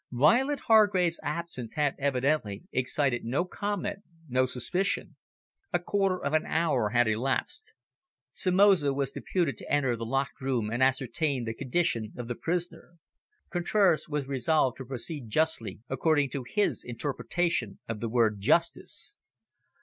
[0.11, 5.15] Violet Hargrave's absence had evidently excited no comment, no suspicion.
[5.73, 7.73] A quarter of an hour had elapsed.
[8.33, 12.95] Somoza was deputed to enter the locked room and ascertain the condition of the prisoner.
[13.51, 19.17] Contraras was resolved to proceed justly, according to his interpretation of the word justice.